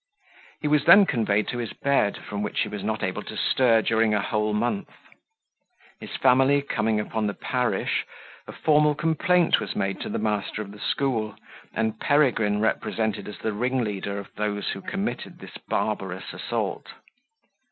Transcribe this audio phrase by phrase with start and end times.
[0.61, 3.83] He was then conveyed to his bed, from which he was not able to stir
[3.83, 4.89] during a whole month.
[5.99, 8.03] His family coming upon the parish,
[8.47, 11.35] a formal complaint was made to the master of the school,
[11.71, 16.93] and Peregrine represented as the ringleader of those who committed this barbarous assault.